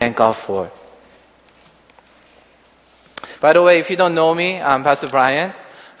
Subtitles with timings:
[0.00, 0.70] thank God for.
[3.38, 5.52] By the way, if you don't know me, I'm Pastor Brian.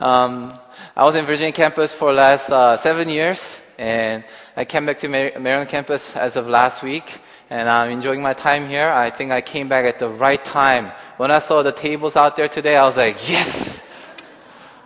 [0.00, 0.58] um,
[0.96, 4.24] I was in Virginia campus for the last uh, seven years, and
[4.56, 8.32] I came back to Mar- Maryland campus as of last week, and I'm enjoying my
[8.32, 8.88] time here.
[8.88, 10.92] I think I came back at the right time.
[11.18, 13.84] When I saw the tables out there today, I was like, yes!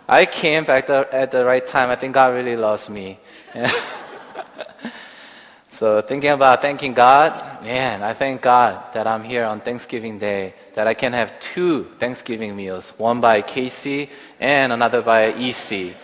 [0.05, 1.89] I came back the, at the right time.
[1.89, 3.19] I think God really loves me.
[5.81, 10.53] So thinking about thanking God, man, I thank God that I'm here on Thanksgiving Day,
[10.75, 14.07] that I can have two Thanksgiving meals, one by KC
[14.39, 15.95] and another by EC.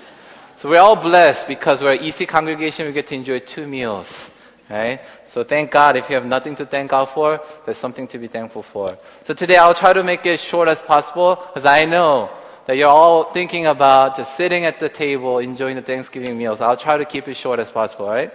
[0.55, 4.31] So we're all blessed because we're an EC congregation, we get to enjoy two meals,
[4.67, 4.99] right?
[5.25, 5.95] So thank God.
[5.95, 8.97] If you have nothing to thank God for, there's something to be thankful for.
[9.25, 12.31] So today I'll try to make it as short as possible because I know
[12.65, 16.61] that you're all thinking about just sitting at the table enjoying the Thanksgiving meals.
[16.61, 18.33] I'll try to keep it short as possible, right?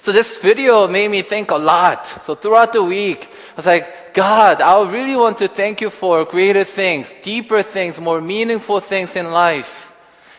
[0.00, 2.06] So this video made me think a lot.
[2.06, 6.24] So throughout the week, I was like, God, I really want to thank you for
[6.24, 9.92] greater things, deeper things, more meaningful things in life.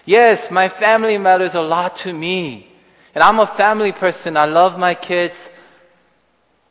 [0.06, 2.68] Yes, my family matters a lot to me.
[3.14, 4.38] And I'm a family person.
[4.38, 5.50] I love my kids.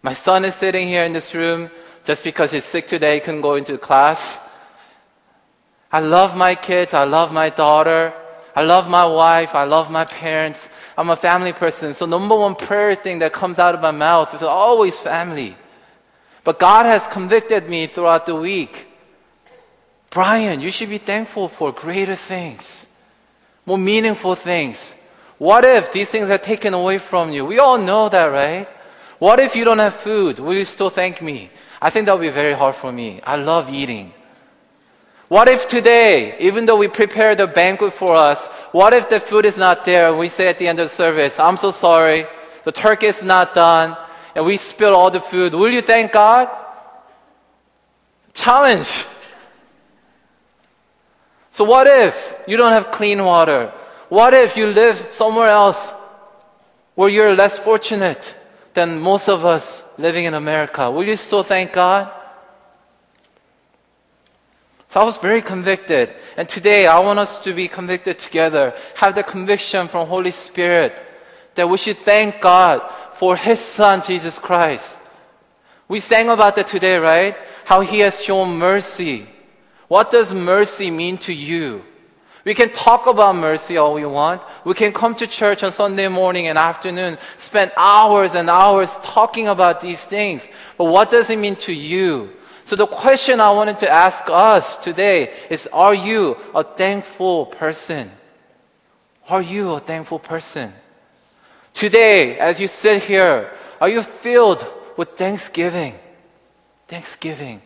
[0.02, 1.70] My son is sitting here in this room
[2.04, 4.40] just because he's sick today, he couldn't go into class.
[5.92, 6.94] I love my kids.
[6.94, 8.14] I love my daughter.
[8.56, 9.54] I love my wife.
[9.54, 10.68] I love my parents.
[10.98, 11.94] I'm a family person.
[11.94, 15.56] So number one prayer thing that comes out of my mouth is always family.
[16.42, 18.88] But God has convicted me throughout the week.
[20.10, 22.88] Brian, you should be thankful for greater things,
[23.64, 24.92] more meaningful things.
[25.38, 27.44] What if these things are taken away from you?
[27.44, 28.66] We all know that, right?
[29.20, 30.40] What if you don't have food?
[30.40, 31.50] Will you still thank me?
[31.80, 33.20] I think that would be very hard for me.
[33.22, 34.12] I love eating.
[35.28, 39.44] What if today, even though we prepare the banquet for us, what if the food
[39.44, 42.26] is not there and we say at the end of the service, I'm so sorry,
[42.64, 43.96] the turkey is not done,
[44.34, 45.52] and we spill all the food.
[45.52, 46.48] Will you thank God?
[48.32, 49.04] Challenge.
[51.50, 53.72] So what if you don't have clean water?
[54.08, 55.92] What if you live somewhere else
[56.94, 58.34] where you're less fortunate
[58.72, 60.90] than most of us living in America?
[60.90, 62.10] Will you still thank God?
[64.88, 66.10] So I was very convicted.
[66.36, 71.04] And today I want us to be convicted together, have the conviction from Holy Spirit
[71.54, 74.98] that we should thank God for His Son, Jesus Christ.
[75.88, 77.36] We sang about that today, right?
[77.64, 79.26] How He has shown mercy.
[79.88, 81.84] What does mercy mean to you?
[82.44, 84.42] We can talk about mercy all we want.
[84.64, 89.48] We can come to church on Sunday morning and afternoon, spend hours and hours talking
[89.48, 90.48] about these things.
[90.78, 92.32] But what does it mean to you?
[92.68, 98.10] So the question I wanted to ask us today is Are you a thankful person?
[99.26, 100.74] Are you a thankful person?
[101.72, 104.66] Today, as you sit here, are you filled
[104.98, 105.94] with thanksgiving?
[106.86, 107.62] Thanksgiving.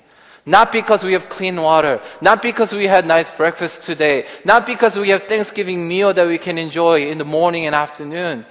[0.46, 4.96] Not because we have clean water, not because we had nice breakfast today, not because
[4.96, 8.46] we have Thanksgiving meal that we can enjoy in the morning and afternoon,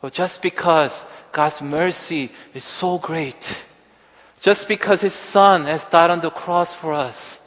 [0.00, 3.66] but just because God's mercy is so great
[4.40, 7.40] just because His Son has died on the cross for us.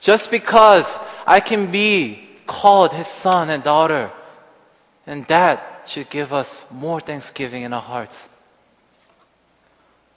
[0.00, 4.10] Just because I can be called His son and daughter.
[5.06, 8.28] And that should give us more thanksgiving in our hearts.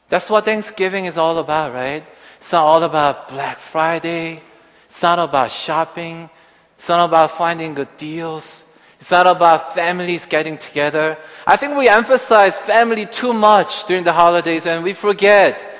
[0.10, 2.04] That's what Thanksgiving is all about, right?
[2.40, 4.42] It's not all about Black Friday.
[4.88, 6.30] It's not about shopping.
[6.78, 8.66] It's not about finding good deals.
[9.00, 11.18] It's not about families getting together.
[11.48, 15.71] I think we emphasize family too much during the holidays and we forget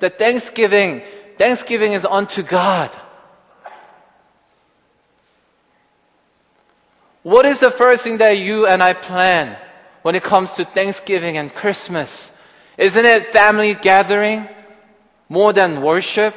[0.00, 1.02] that Thanksgiving,
[1.36, 2.90] Thanksgiving is unto God.
[7.22, 9.56] What is the first thing that you and I plan
[10.02, 12.30] when it comes to Thanksgiving and Christmas?
[12.78, 14.48] Isn't it family gathering
[15.28, 16.34] more than worship?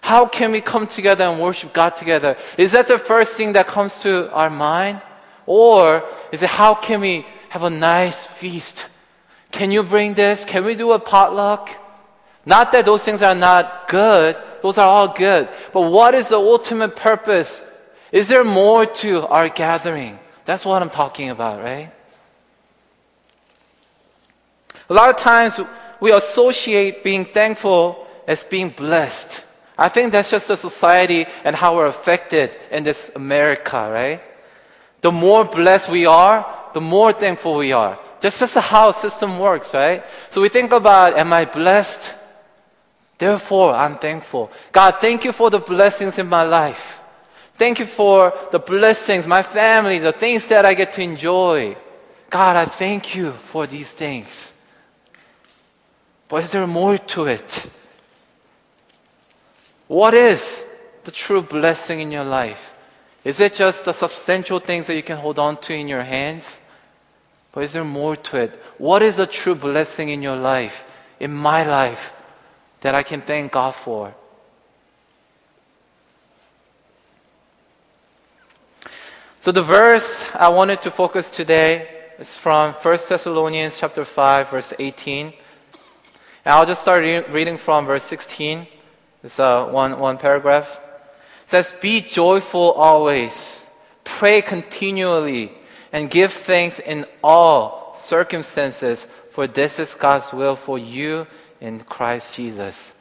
[0.00, 2.38] How can we come together and worship God together?
[2.56, 5.02] Is that the first thing that comes to our mind?
[5.44, 8.86] Or is it how can we have a nice feast?
[9.50, 10.44] Can you bring this?
[10.44, 11.70] Can we do a potluck?
[12.46, 15.48] Not that those things are not good, those are all good.
[15.72, 17.62] But what is the ultimate purpose?
[18.12, 20.18] Is there more to our gathering?
[20.44, 21.90] That's what I'm talking about, right?
[24.88, 25.58] A lot of times
[25.98, 29.42] we associate being thankful as being blessed.
[29.76, 34.22] I think that's just the society and how we're affected in this America, right?
[35.00, 37.98] The more blessed we are, the more thankful we are.
[38.20, 40.04] That's just how system works, right?
[40.30, 42.14] So we think about, am I blessed?
[43.18, 44.50] Therefore, I'm thankful.
[44.72, 47.00] God, thank you for the blessings in my life.
[47.54, 51.76] Thank you for the blessings, my family, the things that I get to enjoy.
[52.28, 54.52] God, I thank you for these things.
[56.28, 57.66] But is there more to it?
[59.88, 60.64] What is
[61.04, 62.74] the true blessing in your life?
[63.24, 66.60] Is it just the substantial things that you can hold on to in your hands?
[67.52, 68.54] But is there more to it?
[68.76, 70.86] What is a true blessing in your life,
[71.20, 72.12] in my life,
[72.80, 74.14] that I can thank God for?
[79.40, 81.88] So the verse I wanted to focus today
[82.18, 85.26] is from 1 Thessalonians chapter 5 verse 18.
[86.46, 88.66] And I'll just start re- reading from verse 16.
[89.22, 90.80] It's uh, one, one paragraph.
[91.44, 93.64] It says, Be joyful always,
[94.04, 95.52] pray continually,
[95.92, 101.26] and give thanks in all circumstances, for this is God's will for you
[101.66, 102.94] in Christ Jesus.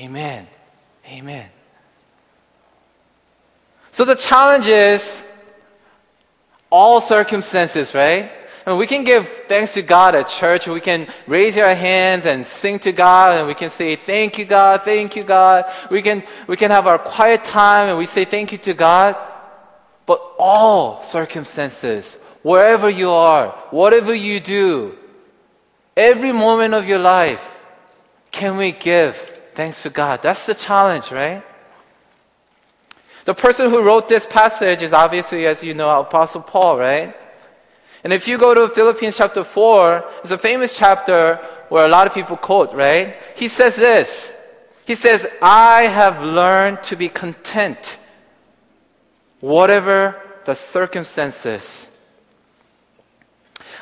[0.00, 0.46] Amen.
[1.06, 1.48] Amen.
[3.90, 5.22] So the challenge is
[6.70, 8.32] all circumstances, right?
[8.64, 10.66] And we can give thanks to God at church.
[10.66, 14.44] We can raise our hands and sing to God and we can say, thank you,
[14.44, 15.70] God, thank you, God.
[15.90, 19.16] We can, we can have our quiet time and we say thank you to God.
[20.06, 24.96] But all circumstances, wherever you are, whatever you do,
[25.96, 27.57] every moment of your life,
[28.38, 29.16] can we give
[29.54, 30.22] thanks to God?
[30.22, 31.42] That's the challenge, right?
[33.24, 37.16] The person who wrote this passage is obviously, as you know, Apostle Paul, right?
[38.04, 42.06] And if you go to Philippians chapter 4, it's a famous chapter where a lot
[42.06, 43.16] of people quote, right?
[43.34, 44.32] He says this.
[44.86, 47.98] He says, I have learned to be content,
[49.40, 50.14] whatever
[50.44, 51.88] the circumstances.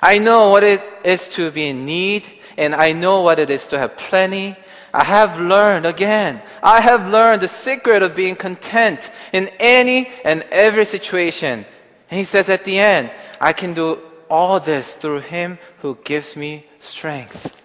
[0.02, 3.66] I know what it is to be in need, and I know what it is
[3.68, 4.56] to have plenty.
[4.92, 10.42] I have learned, again, I have learned the secret of being content in any and
[10.50, 11.66] every situation.
[12.10, 13.10] And he says at the end,
[13.40, 14.00] I can do
[14.30, 17.56] all this through Him who gives me strength.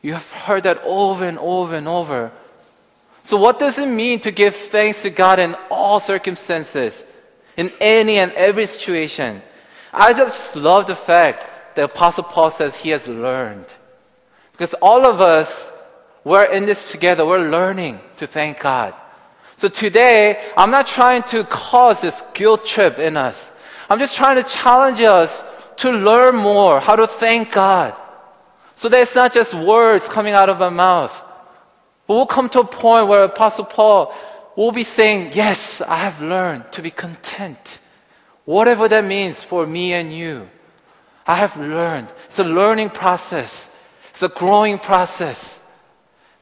[0.00, 2.32] You have heard that over and over and over.
[3.22, 7.04] So, what does it mean to give thanks to God in all circumstances,
[7.56, 9.42] in any and every situation?
[9.92, 13.66] I just love the fact that Apostle Paul says he has learned.
[14.52, 15.72] Because all of us,
[16.24, 18.94] we're in this together, we're learning to thank God.
[19.56, 23.52] So today, I'm not trying to cause this guilt trip in us.
[23.88, 25.44] I'm just trying to challenge us
[25.76, 27.96] to learn more how to thank God.
[28.74, 31.12] So that it's not just words coming out of our mouth.
[32.06, 34.14] But we'll come to a point where Apostle Paul
[34.56, 37.78] will be saying, Yes, I have learned to be content.
[38.44, 40.48] Whatever that means for me and you.
[41.26, 42.08] I have learned.
[42.26, 43.70] It's a learning process.
[44.10, 45.64] It's a growing process.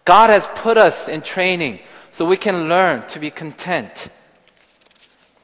[0.05, 1.81] God has put us in training
[2.11, 4.09] so we can learn to be content.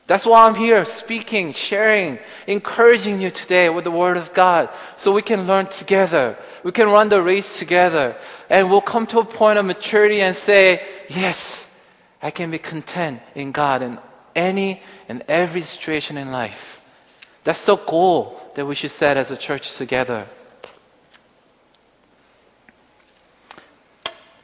[0.07, 5.13] That's why I'm here speaking, sharing, encouraging you today with the Word of God so
[5.13, 6.39] we can learn together.
[6.63, 8.17] We can run the race together.
[8.49, 11.69] And we'll come to a point of maturity and say, Yes,
[12.23, 13.99] I can be content in God in
[14.35, 16.81] any and every situation in life.
[17.43, 20.27] That's the goal that we should set as a church together.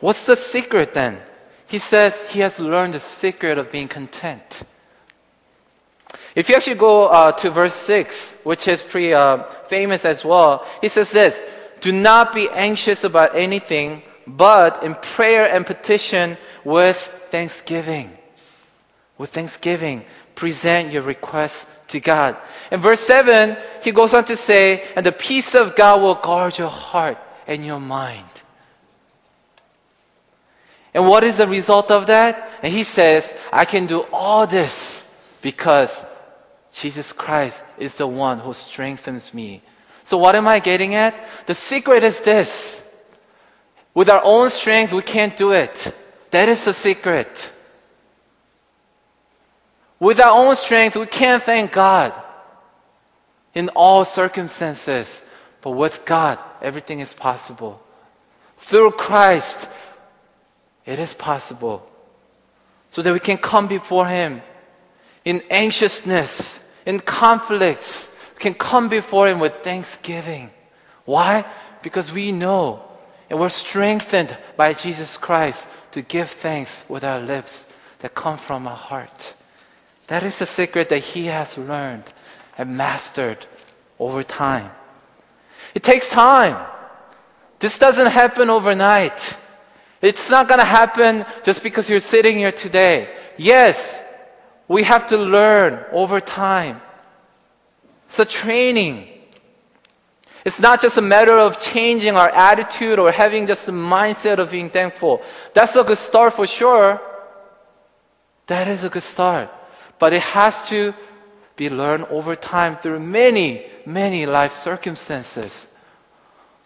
[0.00, 1.18] What's the secret then?
[1.66, 4.64] He says he has learned the secret of being content.
[6.34, 10.66] If you actually go uh, to verse 6, which is pretty uh, famous as well,
[10.82, 11.42] he says this
[11.80, 16.98] Do not be anxious about anything, but in prayer and petition with
[17.31, 18.12] thanksgiving.
[19.16, 20.04] With thanksgiving,
[20.43, 22.37] present your requests to God.
[22.72, 26.58] In verse 7, he goes on to say, And the peace of God will guard
[26.58, 28.27] your heart and your mind.
[30.93, 32.51] And what is the result of that?
[32.61, 35.08] And he says, I can do all this
[35.43, 36.05] because
[36.72, 39.63] Jesus Christ is the one who strengthens me.
[40.03, 41.15] So, what am I getting at?
[41.46, 42.82] The secret is this
[43.94, 45.94] with our own strength, we can't do it.
[46.32, 47.49] That is the secret.
[50.02, 52.12] With our own strength, we can't thank God
[53.54, 55.22] in all circumstances.
[55.60, 57.80] But with God, everything is possible.
[58.56, 59.68] Through Christ,
[60.84, 61.88] it is possible.
[62.90, 64.42] So that we can come before Him
[65.24, 70.50] in anxiousness in conflicts can come before Him with thanksgiving.
[71.04, 71.44] Why?
[71.80, 72.82] Because we know
[73.30, 77.66] and we're strengthened by Jesus Christ to give thanks with our lips
[78.00, 79.34] that come from our heart.
[80.12, 82.04] That is the secret that He has learned
[82.58, 83.46] and mastered
[83.98, 84.70] over time.
[85.74, 86.58] It takes time.
[87.60, 89.34] This doesn't happen overnight.
[90.02, 93.08] It's not going to happen just because you're sitting here today.
[93.38, 94.04] Yes,
[94.69, 96.82] we have to learn over time.
[98.04, 99.08] It's a training.
[100.44, 104.50] It's not just a matter of changing our attitude or having just a mindset of
[104.50, 105.22] being thankful.
[105.54, 107.00] That's a good start for sure.
[108.48, 109.48] That is a good start.
[110.02, 110.94] But it has to
[111.54, 115.68] be learned over time through many, many life circumstances.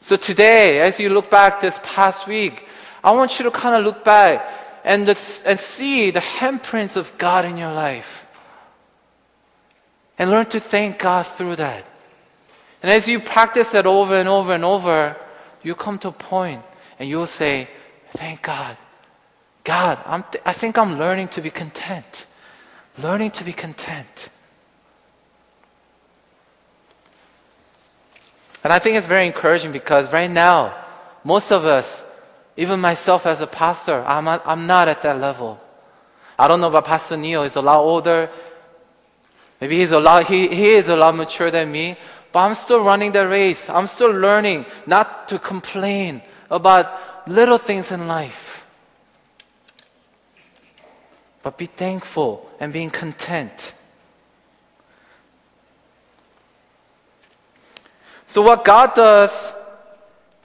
[0.00, 2.66] So today, as you look back this past week,
[3.04, 4.40] I want you to kind of look back
[4.84, 8.26] and, and see the handprints of God in your life.
[10.18, 11.84] And learn to thank God through that.
[12.82, 15.14] And as you practice that over and over and over,
[15.62, 16.62] you come to a point
[16.98, 17.68] and you'll say,
[18.12, 18.78] Thank God.
[19.62, 22.24] God, th- I think I'm learning to be content.
[22.98, 24.30] Learning to be content.
[28.64, 30.74] And I think it's very encouraging because right now,
[31.22, 32.02] most of us,
[32.56, 35.60] even myself as a pastor, I'm not, I'm not at that level.
[36.38, 38.30] I don't know about Pastor Neil, he's a lot older.
[39.60, 41.96] Maybe he's a lot, he, he is a lot mature than me,
[42.32, 43.70] but I'm still running the race.
[43.70, 48.55] I'm still learning not to complain about little things in life.
[51.46, 53.72] But be thankful and being content.
[58.26, 59.52] So, what God does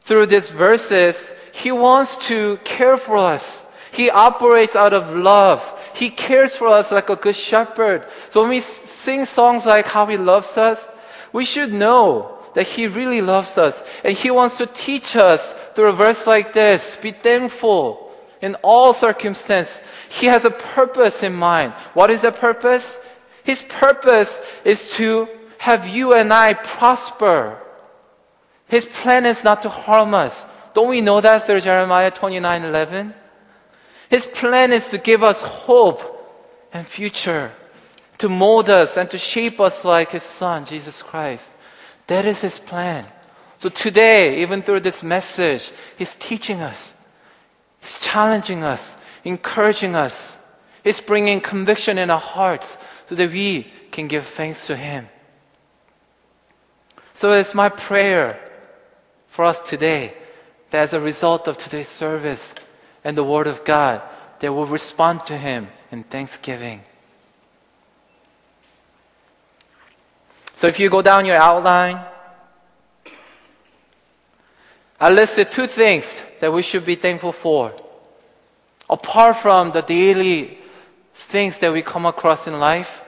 [0.01, 3.65] through these verses, He wants to care for us.
[3.91, 5.65] He operates out of love.
[5.95, 8.05] He cares for us like a good shepherd.
[8.29, 10.91] So, when we sing songs like How He Loves Us,
[11.33, 13.83] we should know that He really loves us.
[14.03, 18.00] And He wants to teach us through a verse like this be thankful
[18.41, 19.81] in all circumstances.
[20.09, 21.73] He has a purpose in mind.
[21.93, 22.99] What is that purpose?
[23.43, 27.61] His purpose is to have you and I prosper
[28.71, 30.45] his plan is not to harm us.
[30.73, 33.13] Don't we know that through Jeremiah 29 11?
[34.09, 35.99] His plan is to give us hope
[36.71, 37.51] and future,
[38.19, 41.51] to mold us and to shape us like His Son, Jesus Christ.
[42.07, 43.05] That is His plan.
[43.57, 46.93] So today, even through this message, He's teaching us,
[47.81, 50.37] He's challenging us, encouraging us,
[50.83, 55.09] He's bringing conviction in our hearts so that we can give thanks to Him.
[57.13, 58.39] So it's my prayer
[59.27, 60.13] for us today
[60.69, 62.55] that as a result of today's service
[63.03, 64.01] and the Word of God,
[64.39, 66.81] that we'll respond to Him in thanksgiving.
[70.55, 71.99] So if you go down your outline,
[75.01, 77.73] I listed two things that we should be thankful for.
[78.87, 80.59] Apart from the daily
[81.15, 83.03] things that we come across in life,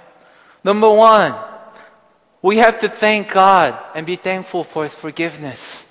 [0.64, 1.36] number one,
[2.42, 5.88] we have to thank God and be thankful for His forgiveness.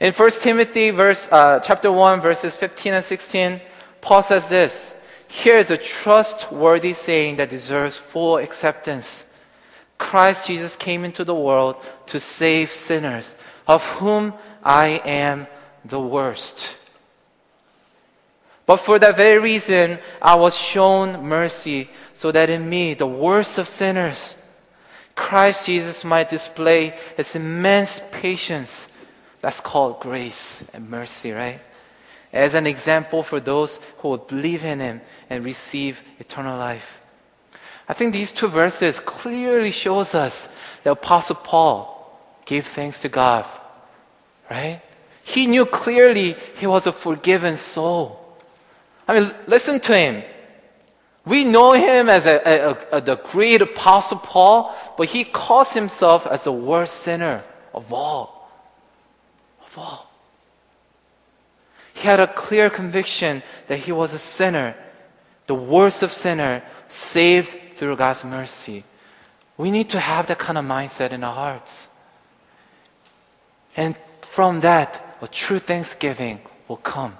[0.00, 3.60] In 1 Timothy verse, uh, chapter 1, verses 15 and 16,
[4.00, 4.94] Paul says this
[5.28, 9.26] Here is a trustworthy saying that deserves full acceptance.
[9.98, 13.34] Christ Jesus came into the world to save sinners,
[13.66, 15.46] of whom I am
[15.84, 16.76] the worst.
[18.66, 23.58] But for that very reason, I was shown mercy, so that in me, the worst
[23.58, 24.36] of sinners,
[25.14, 28.88] Christ Jesus might display his immense patience
[29.44, 31.60] that's called grace and mercy, right?
[32.32, 37.02] As an example for those who would believe in Him and receive eternal life.
[37.88, 40.48] I think these two verses clearly shows us
[40.82, 41.90] that Apostle Paul
[42.44, 43.46] gave thanks to God,
[44.50, 44.80] right?
[45.22, 48.20] He knew clearly he was a forgiven soul.
[49.08, 50.22] I mean, listen to him.
[51.26, 56.26] We know him as a, a, a, the great apostle Paul, but he calls himself
[56.26, 58.50] as the worst sinner of all
[59.66, 60.10] Of all.
[61.94, 64.74] He had a clear conviction that he was a sinner,
[65.46, 68.82] the worst of sinner, saved through God's mercy.
[69.58, 71.88] We need to have that kind of mindset in our hearts.
[73.76, 77.14] And from that, a true thanksgiving will come.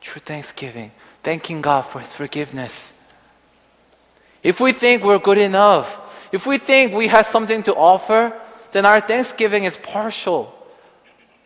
[0.00, 0.90] True thanksgiving.
[1.22, 2.92] Thanking God for His forgiveness.
[4.42, 6.00] If we think we're good enough,
[6.32, 8.32] if we think we have something to offer,
[8.72, 10.52] then our thanksgiving is partial.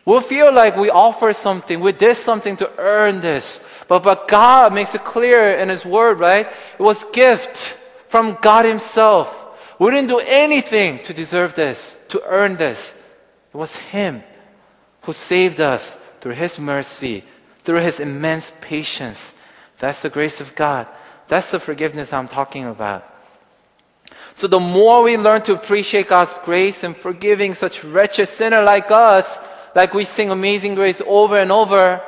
[0.05, 3.63] We'll feel like we offer something, we did something to earn this.
[3.87, 6.47] But, but God makes it clear in His Word, right?
[6.47, 7.77] It was gift
[8.15, 9.45] from God Himself.
[9.77, 12.95] We didn't do anything to deserve this, to earn this.
[13.53, 14.23] It was Him
[15.01, 17.25] who saved us through His mercy,
[17.63, 19.35] through His immense patience.
[19.79, 20.87] That's the grace of God.
[21.27, 23.03] That's the forgiveness I'm talking about.
[24.35, 28.91] So the more we learn to appreciate God's grace and forgiving such wretched sinner like
[28.91, 29.37] us,
[29.75, 32.01] like we sing Amazing Grace over and over,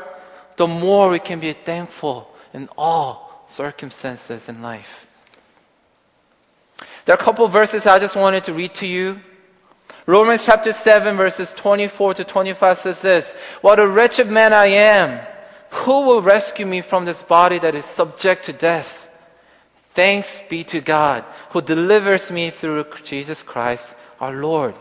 [0.56, 5.07] the more we can be thankful in all circumstances in life.
[7.08, 9.22] There are a couple verses I just wanted to read to you.
[10.06, 15.26] Romans chapter 7 verses 24 to 25 says this, What a wretched man I am!
[15.70, 19.10] Who will rescue me from this body that is subject to death?
[19.94, 24.76] Thanks be to God who delivers me through Jesus Christ our Lord.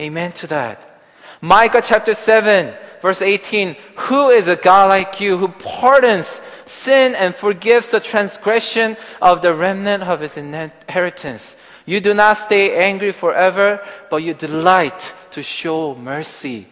[0.00, 1.00] Amen to that.
[1.40, 7.36] Micah chapter 7 verse 18, Who is a God like you who pardons sin and
[7.36, 11.54] forgives the transgression of the remnant of his inheritance?
[11.88, 13.80] You do not stay angry forever,
[14.10, 16.66] but you delight to show mercy.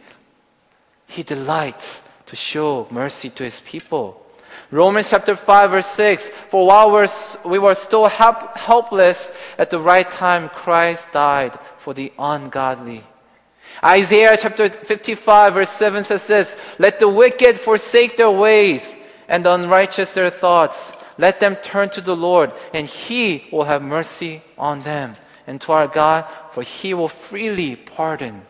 [1.06, 4.22] He delights to show mercy to his people.
[4.70, 7.08] Romans chapter 5 verse 6, for while we're,
[7.46, 13.02] we were still help, helpless at the right time, Christ died for the ungodly.
[13.82, 18.94] Isaiah chapter 55 verse 7 says this, let the wicked forsake their ways
[19.28, 20.92] and the unrighteous their thoughts.
[21.18, 25.14] Let them turn to the Lord and he will have mercy on them
[25.46, 28.42] and to our God for he will freely pardon.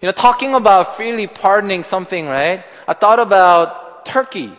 [0.00, 2.64] You know, talking about freely pardoning something, right?
[2.86, 4.52] I thought about Turkey.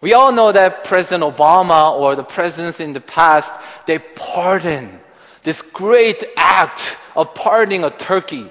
[0.00, 3.52] We all know that President Obama or the presidents in the past,
[3.86, 5.00] they pardon
[5.42, 8.46] this great act of pardoning a turkey,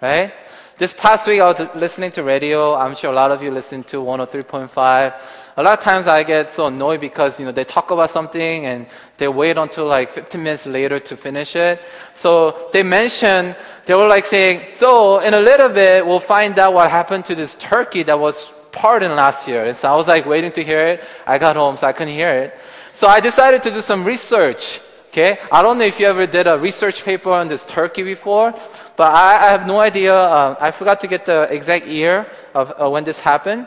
[0.00, 0.32] right?
[0.78, 2.74] This past week, I was listening to radio.
[2.74, 5.14] I'm sure a lot of you listen to 103.5.
[5.56, 8.66] A lot of times I get so annoyed because, you know, they talk about something
[8.66, 8.86] and
[9.18, 11.82] they wait until like 15 minutes later to finish it.
[12.12, 16.74] So they mentioned, they were like saying, so in a little bit, we'll find out
[16.74, 19.64] what happened to this turkey that was pardoned last year.
[19.66, 21.04] And so I was like waiting to hear it.
[21.26, 22.58] I got home, so I couldn't hear it.
[22.92, 24.80] So I decided to do some research.
[25.08, 28.52] Okay, I don't know if you ever did a research paper on this turkey before,
[28.94, 30.14] but I, I have no idea.
[30.14, 33.66] Uh, I forgot to get the exact year of uh, when this happened.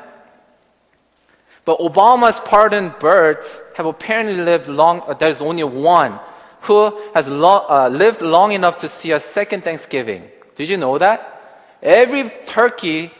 [1.66, 5.02] But Obama's pardoned birds have apparently lived long.
[5.08, 6.20] Uh, there's only one
[6.62, 10.30] who has lo- uh, lived long enough to see a second Thanksgiving.
[10.56, 11.30] Did you know that?
[11.82, 13.12] Every turkey,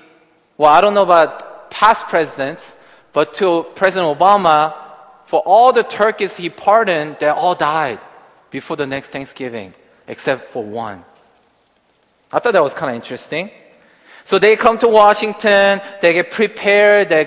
[0.58, 2.76] well, I don't know about past presidents,
[3.12, 4.74] but to President Obama,
[5.26, 8.00] for all the turkeys he pardoned, they all died
[8.50, 9.74] before the next Thanksgiving,
[10.08, 11.04] except for one.
[12.32, 13.50] I thought that was kind of interesting.
[14.26, 17.26] So they come to Washington, they get prepared, they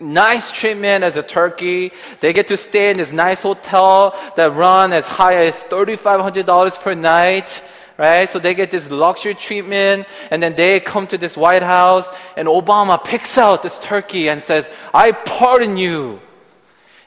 [0.00, 1.92] nice treatment as a turkey.
[2.20, 6.94] They get to stay in this nice hotel that run as high as $3,500 per
[6.94, 7.62] night.
[7.98, 8.28] Right?
[8.28, 12.46] So they get this luxury treatment and then they come to this White House and
[12.46, 16.20] Obama picks out this turkey and says, I pardon you.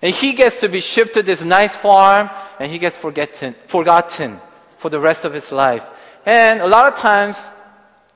[0.02, 4.90] And he gets to be shipped to this nice farm and he gets forgotten for
[4.90, 5.88] the rest of his life.
[6.26, 7.50] And a lot of times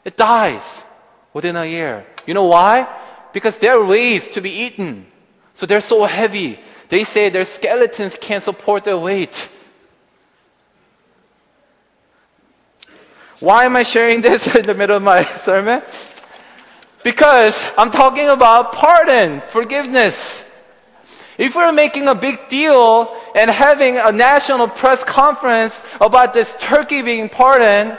[0.04, 0.84] it dies
[1.34, 2.06] within a year.
[2.26, 2.88] You know why?
[3.34, 5.08] Because they're raised to be eaten.
[5.54, 6.60] So they're so heavy.
[6.90, 9.50] They say their skeletons can't support their weight.
[13.40, 15.82] Why am I sharing this in the middle of my sermon?
[17.04, 20.50] Because I'm talking about pardon, forgiveness.
[21.38, 27.02] If we're making a big deal and having a national press conference about this turkey
[27.02, 27.98] being pardoned,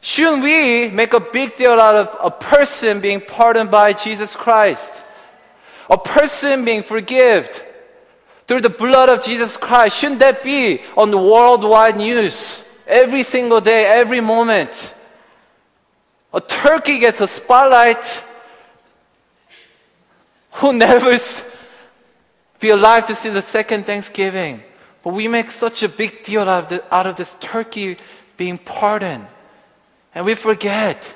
[0.00, 5.02] shouldn't we make a big deal out of a person being pardoned by Jesus Christ?
[5.88, 7.52] A person being forgiven
[8.46, 9.96] through the blood of Jesus Christ.
[9.98, 14.94] Shouldn't that be on the worldwide news every single day, every moment?
[16.32, 18.24] A turkey gets a spotlight
[20.54, 21.16] who never
[22.58, 24.62] be alive to see the second Thanksgiving.
[25.02, 27.96] But we make such a big deal out of, out of this turkey
[28.36, 29.26] being pardoned.
[30.14, 31.14] And we forget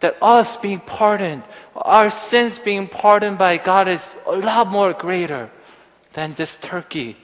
[0.00, 1.42] that us being pardoned,
[1.74, 5.50] our sins being pardoned by God is a lot more greater
[6.12, 7.16] than this turkey.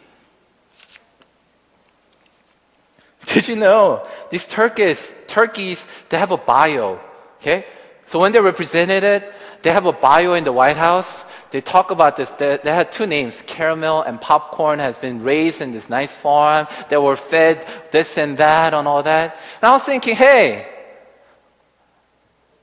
[3.26, 7.00] Did you know these turkeys, turkeys, they have a bio,
[7.40, 7.64] okay?
[8.06, 9.24] So when they're represented,
[9.62, 11.24] they have a bio in the White House
[11.54, 12.30] they talk about this.
[12.30, 16.66] They, they, had two names, caramel and popcorn has been raised in this nice farm.
[16.88, 19.38] They were fed this and that and all that.
[19.62, 20.66] And I was thinking, hey,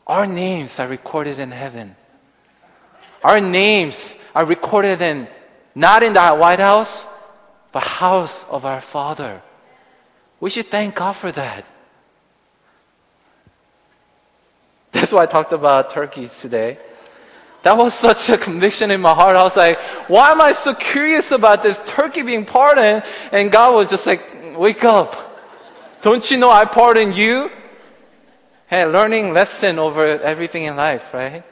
[0.08, 1.96] our names are recorded in heaven.
[3.24, 5.28] Our names are recorded in,
[5.76, 7.08] not in the White House,
[7.72, 9.42] but house of our Father.
[10.40, 11.66] We should thank God for that.
[14.92, 16.78] That's why I talked about turkeys today.
[17.64, 19.36] That was such a conviction in my heart.
[19.36, 23.04] I was like, why am I so curious about this turkey being pardoned?
[23.32, 25.28] And God was just like, wake up.
[26.02, 27.52] Don't you know I pardon you?
[28.72, 31.44] Hey, learning lesson over everything in life, right?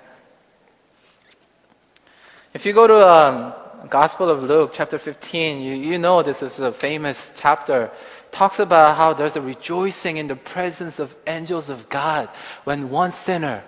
[2.54, 3.54] If you go to um,
[3.90, 7.92] Gospel of Luke, chapter 15, you, you know this is a famous chapter.
[8.32, 12.30] talks about how there's a rejoicing in the presence of angels of God
[12.64, 13.66] when one sinner,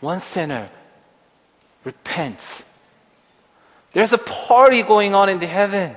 [0.00, 0.70] one sinner
[1.84, 2.64] repents.
[3.92, 5.94] There's a party going on in the heaven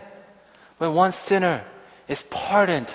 [0.79, 1.63] when one sinner
[2.09, 2.93] is pardoned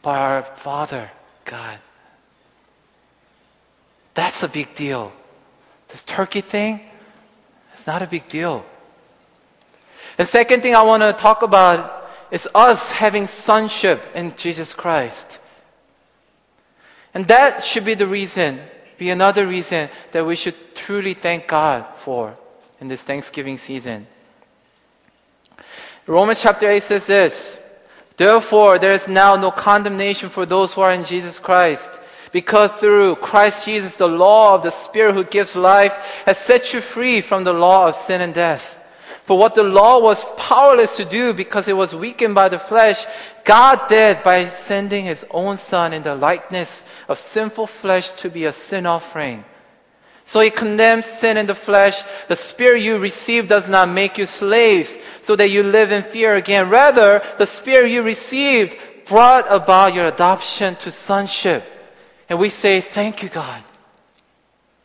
[0.00, 1.10] by our Father,
[1.44, 1.78] God.
[4.14, 5.12] That's a big deal.
[5.88, 6.80] This turkey thing,
[7.72, 8.64] it's not a big deal.
[10.16, 15.40] The second thing I want to talk about is us having sonship in Jesus Christ.
[17.12, 18.60] And that should be the reason,
[18.98, 22.36] be another reason that we should truly thank God for
[22.80, 24.06] in this Thanksgiving season.
[26.06, 27.58] Romans chapter 8 says this
[28.16, 31.90] Therefore, there is now no condemnation for those who are in Jesus Christ.
[32.34, 36.80] Because through Christ Jesus, the law of the Spirit who gives life has set you
[36.80, 38.76] free from the law of sin and death.
[39.22, 43.06] For what the law was powerless to do because it was weakened by the flesh,
[43.44, 48.46] God did by sending his own Son in the likeness of sinful flesh to be
[48.46, 49.44] a sin offering.
[50.24, 52.02] So he condemns sin in the flesh.
[52.26, 56.34] The spirit you receive does not make you slaves so that you live in fear
[56.34, 56.68] again.
[56.68, 61.70] Rather, the spirit you received brought about your adoption to sonship.
[62.28, 63.62] And we say, Thank you, God.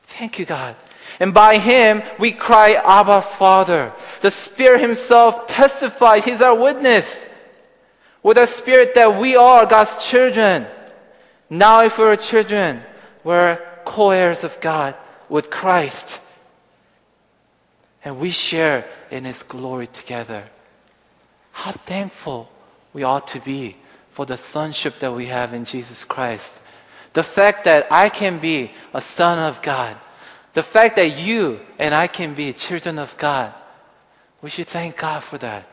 [0.04, 0.75] Thank you, God.
[1.19, 3.93] And by him, we cry, Abba, Father.
[4.21, 7.28] The Spirit Himself testifies, He's our witness.
[8.21, 10.65] With the Spirit that we are God's children.
[11.49, 12.82] Now, if we're children,
[13.23, 14.95] we're co heirs of God
[15.30, 16.19] with Christ.
[18.04, 20.43] And we share in His glory together.
[21.52, 22.49] How thankful
[22.93, 23.78] we ought to be
[24.12, 26.60] for the sonship that we have in Jesus Christ.
[27.13, 29.98] The fact that I can be a son of God.
[30.54, 33.54] The fact that you and I can be children of God.
[34.41, 35.67] We should thank God for that.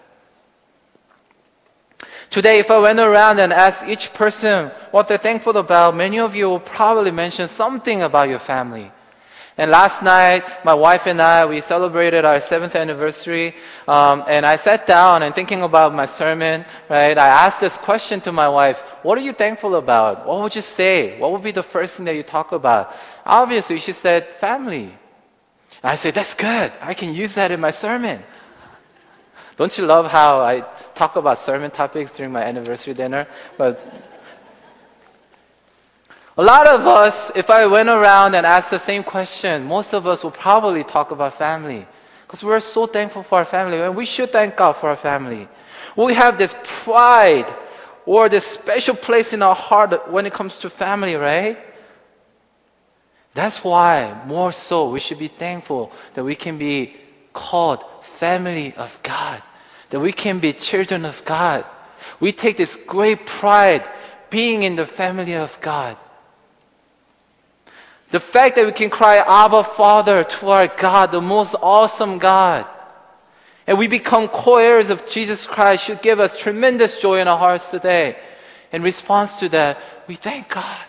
[2.30, 6.34] Today, if I went around and asked each person what they're thankful about, many of
[6.34, 8.90] you will probably mention something about your family.
[9.58, 13.54] And last night, my wife and I, we celebrated our seventh anniversary.
[13.88, 17.16] Um, and I sat down and thinking about my sermon, right?
[17.16, 20.26] I asked this question to my wife, what are you thankful about?
[20.26, 21.18] What would you say?
[21.18, 22.94] What would be the first thing that you talk about?
[23.24, 24.92] Obviously, she said, family.
[25.82, 26.70] And I said, that's good.
[26.82, 28.22] I can use that in my sermon.
[29.56, 30.64] Don't you love how I
[30.94, 33.26] talk about sermon topics during my anniversary dinner?
[33.56, 33.80] But
[36.38, 40.06] a lot of us, if I went around and asked the same question, most of
[40.06, 41.86] us will probably talk about family.
[42.26, 45.48] Because we're so thankful for our family, and we should thank God for our family.
[45.96, 47.54] We have this pride
[48.04, 51.58] or this special place in our heart when it comes to family, right?
[53.32, 56.96] That's why, more so, we should be thankful that we can be
[57.32, 59.42] called family of God,
[59.90, 61.64] that we can be children of God.
[62.20, 63.88] We take this great pride
[64.30, 65.96] being in the family of God.
[68.10, 72.66] The fact that we can cry, Abba, Father, to our God, the most awesome God,
[73.66, 77.38] and we become co heirs of Jesus Christ should give us tremendous joy in our
[77.38, 78.16] hearts today.
[78.72, 80.84] In response to that, we thank God.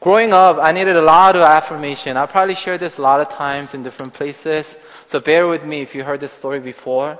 [0.00, 2.16] Growing up, I needed a lot of affirmation.
[2.16, 5.82] I probably shared this a lot of times in different places, so bear with me
[5.82, 7.18] if you heard this story before.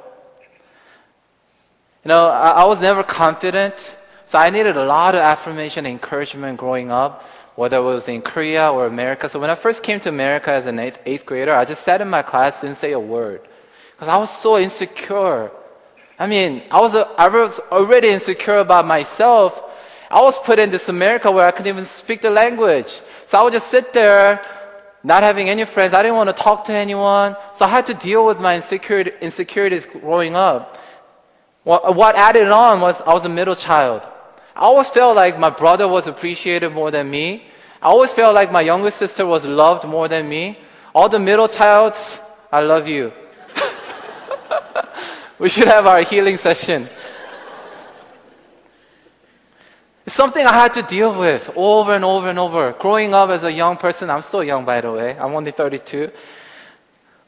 [2.04, 3.96] You know, I, I was never confident,
[4.30, 7.24] so I needed a lot of affirmation and encouragement growing up,
[7.56, 9.28] whether it was in Korea or America.
[9.28, 12.00] So when I first came to America as an eighth, eighth grader, I just sat
[12.00, 13.40] in my class, didn't say a word,
[13.90, 15.50] because I was so insecure.
[16.16, 19.64] I mean, I was, I was already insecure about myself,
[20.08, 23.00] I was put in this America where I couldn't even speak the language.
[23.26, 24.46] So I would just sit there,
[25.02, 25.92] not having any friends.
[25.92, 27.34] I didn't want to talk to anyone.
[27.52, 30.78] So I had to deal with my insecurity, insecurities growing up.
[31.64, 34.06] What, what added on was I was a middle child.
[34.56, 37.44] I always felt like my brother was appreciated more than me.
[37.80, 40.58] I always felt like my younger sister was loved more than me.
[40.94, 42.18] All the middle childs,
[42.52, 43.12] I love you.
[45.38, 46.88] we should have our healing session.
[50.04, 52.72] It's something I had to deal with over and over and over.
[52.72, 56.10] Growing up as a young person, I'm still young by the way, I'm only 32.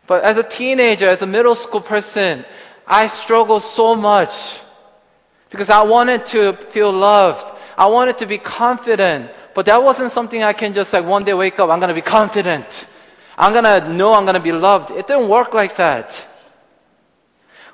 [0.06, 2.44] But as a teenager, as a middle school person,
[2.87, 4.61] I struggled so much
[5.53, 7.47] because I wanted to feel loved.
[7.79, 9.31] I wanted to be confident.
[9.55, 11.95] But that wasn't something I can just like one day wake up, I'm going to
[11.95, 12.87] be confident.
[13.37, 14.91] I'm going to know I'm going to be loved.
[14.91, 16.27] It didn't work like that.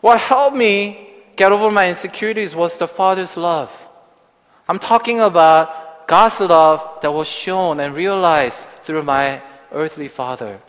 [0.00, 3.70] What helped me get over my insecurities was the Father's love.
[4.68, 9.40] I'm talking about God's love that was shown and realized through my
[9.72, 10.60] earthly father.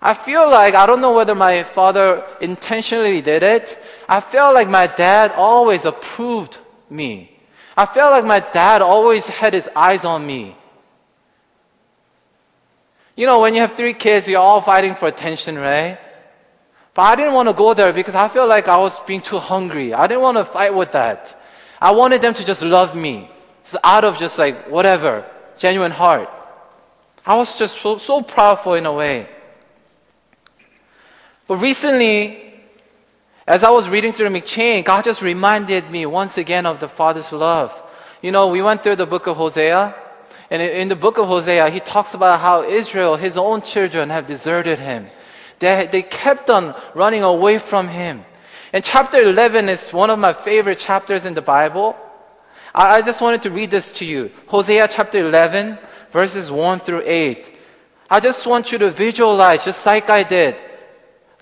[0.00, 3.78] I feel like, I don't know whether my father intentionally did it.
[4.08, 6.58] I feel like my dad always approved
[6.88, 7.36] me.
[7.76, 10.56] I felt like my dad always had his eyes on me.
[13.16, 15.98] You know, when you have three kids, you're all fighting for attention, right?
[16.94, 19.38] But I didn't want to go there because I felt like I was being too
[19.38, 19.92] hungry.
[19.94, 21.40] I didn't want to fight with that.
[21.80, 23.28] I wanted them to just love me.
[23.60, 25.24] It's out of just like whatever,
[25.56, 26.28] genuine heart.
[27.26, 29.28] I was just so, so powerful in a way.
[31.48, 32.44] But recently,
[33.46, 37.32] as I was reading through M'Cheyne, God just reminded me once again of the Father's
[37.32, 37.72] love.
[38.20, 39.94] You know, we went through the book of Hosea,
[40.50, 44.26] and in the book of Hosea, he talks about how Israel, his own children, have
[44.26, 45.06] deserted him.
[45.58, 48.26] They, they kept on running away from him.
[48.74, 51.96] And chapter 11 is one of my favorite chapters in the Bible.
[52.74, 54.30] I, I just wanted to read this to you.
[54.48, 55.78] Hosea chapter 11,
[56.10, 57.54] verses 1 through 8.
[58.10, 60.60] I just want you to visualize, just like I did,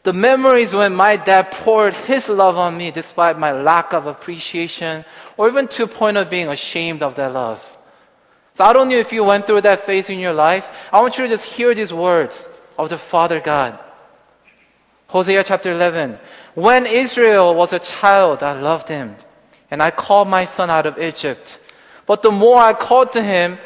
[0.06, 5.04] the memories when my dad poured his love on me despite my lack of appreciation
[5.36, 7.76] or even to a point of being ashamed of that love.
[8.54, 10.88] So I don't know if you went through that phase in your life.
[10.92, 13.80] I want you to just hear these words of the Father God.
[15.08, 16.20] Hosea chapter 11.
[16.54, 19.16] When Israel was a child, I loved him,
[19.72, 21.58] and I called my son out of Egypt.
[22.06, 23.58] But the more I called to him,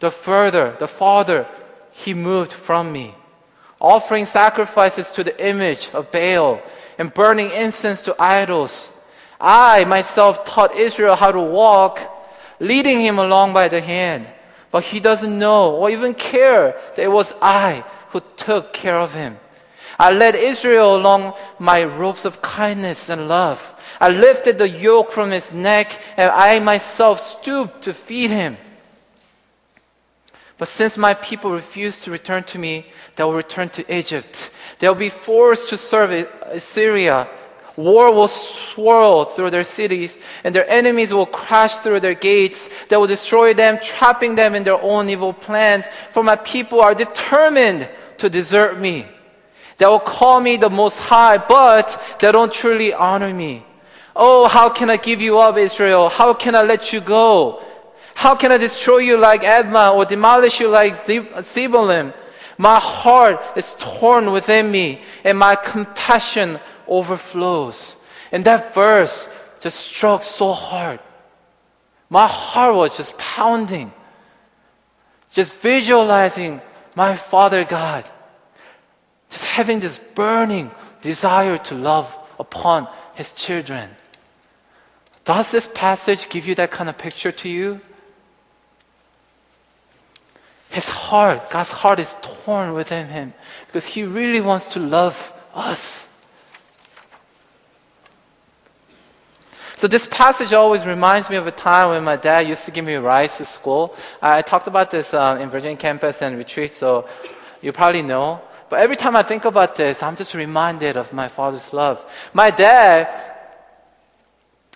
[0.00, 1.46] the further, the farther
[1.92, 3.14] he moved from me,
[3.80, 6.60] offering sacrifices to the image of Baal
[6.98, 8.92] and burning incense to idols.
[9.40, 12.00] I myself taught Israel how to walk,
[12.58, 14.26] leading him along by the hand.
[14.70, 19.14] But he doesn't know or even care that it was I who took care of
[19.14, 19.38] him.
[19.98, 23.60] I led Israel along my ropes of kindness and love.
[24.00, 28.58] I lifted the yoke from his neck, and I myself stooped to feed him.
[30.58, 34.50] But since my people refuse to return to me, they will return to Egypt.
[34.78, 36.10] They will be forced to serve
[36.44, 37.28] Assyria.
[37.76, 42.70] War will swirl through their cities, and their enemies will crash through their gates.
[42.88, 45.86] They will destroy them, trapping them in their own evil plans.
[46.12, 49.06] For my people are determined to desert me.
[49.76, 53.62] They will call me the Most High, but they don't truly honor me.
[54.18, 56.08] Oh, how can I give you up, Israel?
[56.08, 57.62] How can I let you go?
[58.16, 62.14] How can I destroy you like Admah or demolish you like Zeboim?
[62.56, 67.96] My heart is torn within me and my compassion overflows.
[68.32, 69.28] And that verse
[69.60, 70.98] just struck so hard.
[72.08, 73.92] My heart was just pounding,
[75.30, 76.62] just visualizing
[76.94, 78.06] my Father God,
[79.28, 80.70] just having this burning
[81.02, 83.90] desire to love upon His children.
[85.26, 87.82] Does this passage give you that kind of picture to you?
[90.76, 93.32] His heart, God's heart is torn within him
[93.66, 96.06] because he really wants to love us.
[99.78, 102.84] So this passage always reminds me of a time when my dad used to give
[102.84, 103.96] me rides to school.
[104.20, 107.08] I talked about this uh, in Virginia campus and retreat, so
[107.62, 108.42] you probably know.
[108.68, 112.04] But every time I think about this, I'm just reminded of my father's love.
[112.34, 113.08] My dad,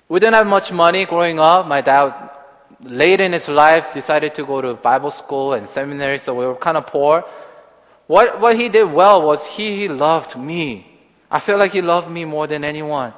[0.08, 1.66] we didn't have much money growing up.
[1.66, 2.30] My dad
[2.82, 6.54] late in his life decided to go to Bible school and seminary, so we were
[6.54, 7.24] kind of poor.
[8.06, 10.86] What, what he did well was he, he loved me.
[11.30, 13.12] I feel like he loved me more than anyone.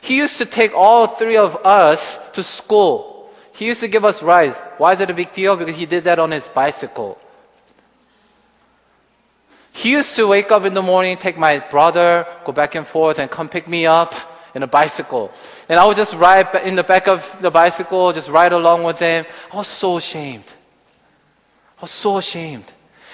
[0.00, 3.30] He used to take all three of us to school.
[3.52, 4.56] He used to give us rides.
[4.78, 5.56] Why is it a big deal?
[5.56, 7.18] Because he did that on his bicycle.
[9.72, 13.18] He used to wake up in the morning, take my brother, go back and forth,
[13.18, 14.14] and come pick me up
[14.54, 15.32] in a bicycle.
[15.68, 18.98] And I would just ride in the back of the bicycle, just ride along with
[18.98, 19.26] him.
[19.52, 20.44] I was so ashamed.
[21.78, 22.72] I was so ashamed.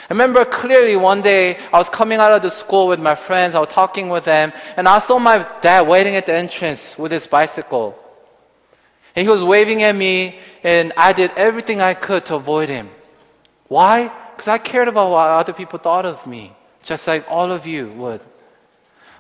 [0.09, 3.55] I remember clearly one day I was coming out of the school with my friends,
[3.55, 7.11] I was talking with them, and I saw my dad waiting at the entrance with
[7.11, 7.99] his bicycle.
[9.17, 12.91] And he was waving at me, and I did everything I could to avoid him.
[13.69, 14.11] Why?
[14.33, 17.89] Because I cared about what other people thought of me, just like all of you
[17.93, 18.21] would.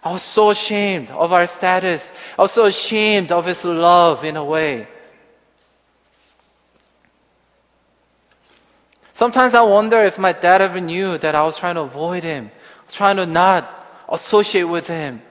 [0.04, 2.12] I was so ashamed of our status.
[2.38, 4.86] I was so ashamed of His love in a way.
[9.14, 12.50] Sometimes I wonder if my dad ever knew that I was trying to avoid him,
[12.90, 15.22] trying to not associate with him.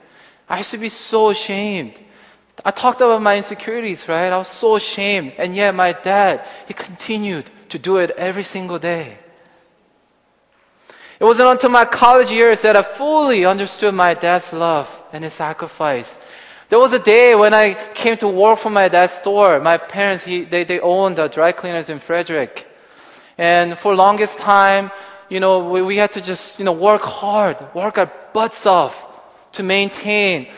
[0.48, 2.00] I used to be so ashamed.
[2.64, 4.32] I talked about my insecurities, right?
[4.32, 5.34] I was so ashamed.
[5.36, 9.18] And yet my dad, he continued to do it every single day.
[11.24, 15.32] It wasn't until my college years that I fully understood my dad's love and his
[15.32, 16.18] sacrifice.
[16.68, 19.58] There was a day when I came to work for my dad's store.
[19.58, 22.68] My parents, he, they, they owned the dry cleaners in Frederick.
[23.38, 24.90] And for longest time,
[25.30, 28.94] you know, we, we had to just, you know, work hard, work our butts off
[29.52, 30.48] to maintain,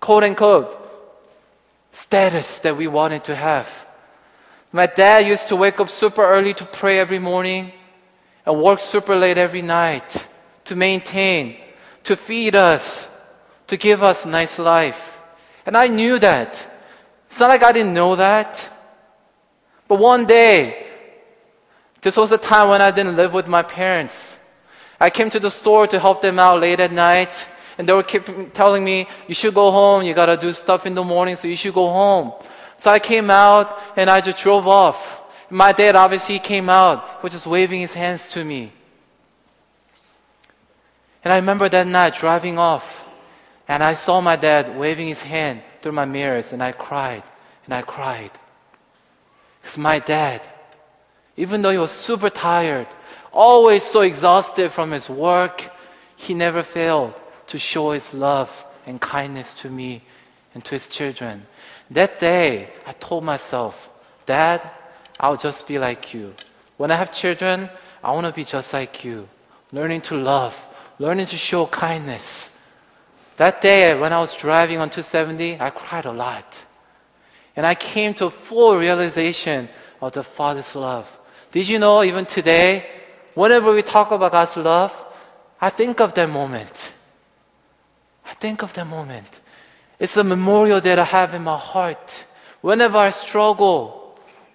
[0.00, 0.78] quote unquote,
[1.92, 3.84] status that we wanted to have.
[4.72, 7.72] My dad used to wake up super early to pray every morning
[8.46, 10.26] and work super late every night
[10.64, 11.56] to maintain,
[12.04, 13.08] to feed us,
[13.66, 15.22] to give us nice life.
[15.66, 16.66] And I knew that.
[17.30, 18.68] It's not like I didn't know that.
[19.86, 20.86] But one day,
[22.00, 24.38] this was a time when I didn't live with my parents.
[24.98, 27.48] I came to the store to help them out late at night,
[27.78, 30.94] and they were keep telling me, You should go home, you gotta do stuff in
[30.94, 32.32] the morning, so you should go home.
[32.78, 35.19] So I came out and I just drove off.
[35.50, 38.72] My dad obviously came out, was just waving his hands to me.
[41.24, 43.08] And I remember that night driving off,
[43.66, 47.24] and I saw my dad waving his hand through my mirrors, and I cried,
[47.64, 48.30] and I cried.
[49.60, 50.46] Because my dad,
[51.36, 52.86] even though he was super tired,
[53.32, 55.70] always so exhausted from his work,
[56.16, 57.14] he never failed
[57.48, 60.02] to show his love and kindness to me
[60.54, 61.46] and to his children.
[61.90, 63.88] That day, I told myself,
[64.26, 64.68] Dad,
[65.20, 66.34] I'll just be like you.
[66.78, 67.68] When I have children,
[68.02, 69.28] I want to be just like you,
[69.70, 70.56] learning to love,
[70.98, 72.56] learning to show kindness.
[73.36, 76.64] That day, when I was driving on 270, I cried a lot.
[77.54, 79.68] And I came to a full realization
[80.00, 81.18] of the Father's love.
[81.52, 82.86] Did you know, even today,
[83.34, 85.04] whenever we talk about God's love,
[85.60, 86.94] I think of that moment.
[88.24, 89.40] I think of that moment.
[89.98, 92.24] It's a memorial that I have in my heart.
[92.62, 93.99] Whenever I struggle,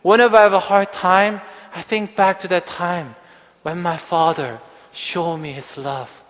[0.05, 1.41] whenever I have a hard time,
[1.73, 3.15] I think back to that time
[3.63, 6.23] when my father showed me his love.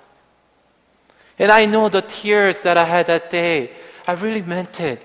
[1.38, 3.72] And I know the tears that I had that day,
[4.08, 5.02] I really meant it.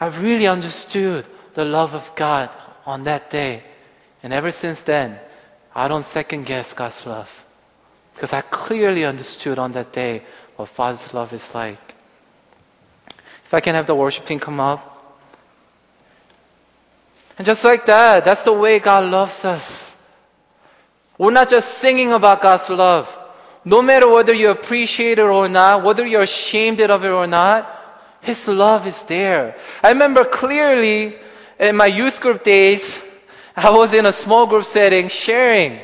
[0.00, 2.48] I really understood the love of God
[2.86, 3.62] on that day.
[4.22, 5.18] And ever since then,
[5.74, 7.44] I don't second guess God's love.
[8.14, 10.22] Because I clearly understood on that day
[10.56, 11.94] what Father's love is like.
[13.44, 14.93] If I can have the worship team come up.
[17.36, 19.96] And just like that, that's the way God loves us.
[21.18, 23.18] We're not just singing about God's love.
[23.64, 27.70] No matter whether you appreciate it or not, whether you're ashamed of it or not,
[28.20, 29.56] His love is there.
[29.82, 31.16] I remember clearly
[31.58, 33.00] in my youth group days,
[33.56, 35.80] I was in a small group setting sharing.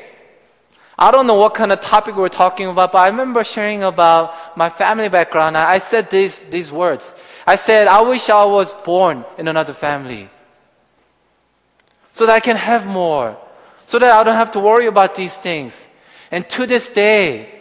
[0.98, 4.56] I don't know what kind of topic we're talking about, but I remember sharing about
[4.56, 5.56] my family background.
[5.56, 7.14] I said these, these words.
[7.46, 10.28] I said, I wish I was born in another family
[12.12, 13.36] so that I can have more,
[13.86, 15.88] so that I don't have to worry about these things.
[16.30, 17.52] And to this day,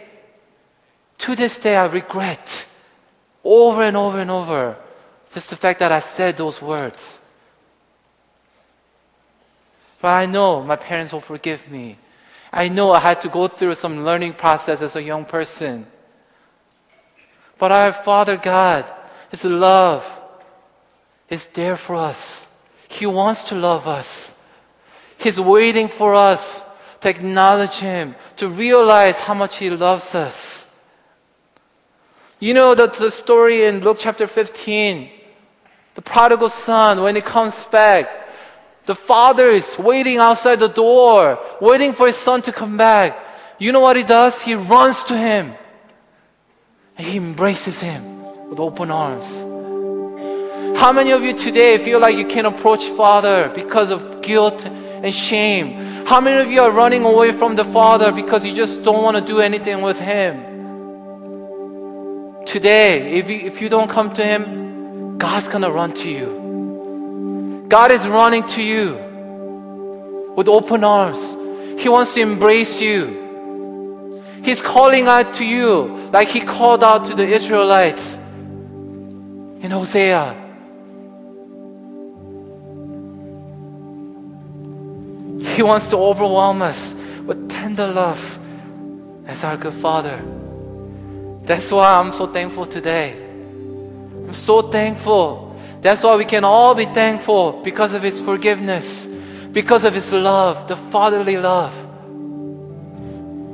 [1.18, 2.66] to this day, I regret
[3.44, 4.76] over and over and over
[5.32, 7.18] just the fact that I said those words.
[10.00, 11.98] But I know my parents will forgive me.
[12.52, 15.86] I know I had to go through some learning process as a young person.
[17.58, 18.86] But our Father God,
[19.30, 20.20] His love
[21.28, 22.48] is there for us.
[22.88, 24.36] He wants to love us.
[25.20, 26.64] He's waiting for us
[27.00, 30.66] to acknowledge Him, to realize how much He loves us.
[32.38, 35.10] You know that the story in Luke chapter 15,
[35.94, 38.08] the prodigal son, when he comes back,
[38.86, 43.18] the father is waiting outside the door, waiting for his son to come back.
[43.58, 44.40] You know what he does?
[44.40, 45.52] He runs to him.
[46.96, 49.42] And he embraces him with open arms.
[50.80, 54.66] How many of you today feel like you can't approach Father because of guilt
[55.02, 56.04] and shame?
[56.06, 59.16] How many of you are running away from the Father because you just don't want
[59.16, 60.44] to do anything with Him?
[62.46, 67.66] Today, if you, if you don't come to Him, God's going to run to you.
[67.68, 68.96] God is running to you
[70.36, 71.36] with open arms.
[71.80, 74.22] He wants to embrace you.
[74.42, 80.49] He's calling out to you like He called out to the Israelites in Hosea.
[85.56, 88.38] He wants to overwhelm us with tender love
[89.26, 90.22] as our good Father.
[91.42, 93.12] That's why I'm so thankful today.
[93.12, 95.56] I'm so thankful.
[95.80, 99.06] That's why we can all be thankful because of His forgiveness,
[99.52, 101.74] because of His love, the fatherly love.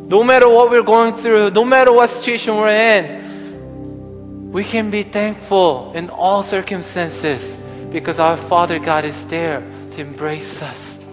[0.08, 5.02] No matter what we're going through, no matter what situation we're in, we can be
[5.02, 7.56] thankful in all circumstances
[7.90, 9.60] because our Father God is there
[9.92, 11.05] to embrace us.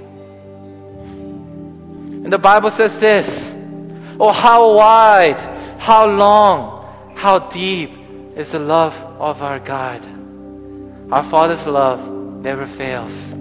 [2.24, 3.54] And the Bible says this
[4.20, 5.40] Oh, how wide,
[5.80, 7.92] how long, how deep
[8.36, 10.06] is the love of our God.
[11.12, 13.34] Our Father's love never fails.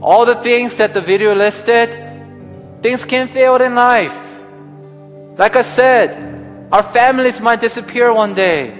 [0.00, 1.90] All the things that the video listed,
[2.82, 4.18] things can fail in life.
[5.38, 8.78] Like I said, our families might disappear one day.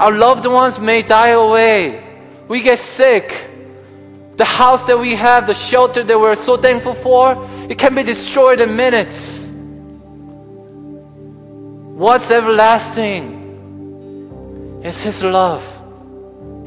[0.00, 2.02] Our loved ones may die away.
[2.48, 3.48] We get sick.
[4.36, 7.36] The house that we have, the shelter that we're so thankful for,
[7.68, 9.46] it can be destroyed in minutes.
[11.96, 13.40] What's everlasting
[14.84, 15.64] is His love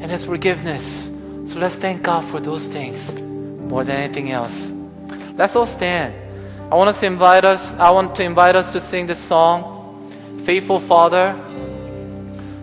[0.00, 1.10] and His forgiveness.
[1.44, 4.72] So let's thank God for those things more than anything else.
[5.36, 6.14] Let's all stand.
[6.70, 10.10] I want us to invite us, I want to invite us to sing this song,
[10.44, 11.38] Faithful Father.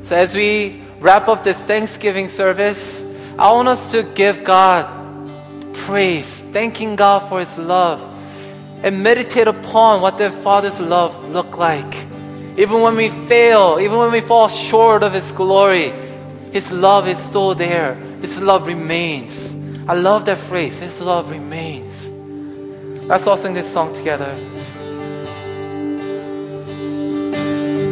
[0.02, 3.06] So as we wrap up this Thanksgiving service,
[3.38, 4.88] I want us to give God
[5.74, 8.02] praise, thanking God for His love,
[8.84, 11.96] and meditate upon what their Father's love looked like.
[12.58, 15.92] Even when we fail, even when we fall short of His glory,
[16.52, 17.96] His love is still there.
[18.22, 19.56] His love remains.
[19.88, 20.80] I love that phrase.
[20.80, 22.10] His love remains.
[23.08, 24.34] Let's all sing this song together.